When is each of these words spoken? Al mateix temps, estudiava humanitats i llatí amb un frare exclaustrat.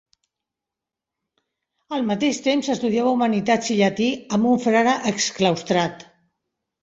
Al 1.97 2.07
mateix 2.07 2.39
temps, 2.47 2.69
estudiava 2.75 3.11
humanitats 3.17 3.69
i 3.75 3.77
llatí 3.81 4.09
amb 4.37 4.49
un 4.53 4.59
frare 4.65 4.95
exclaustrat. 5.13 6.05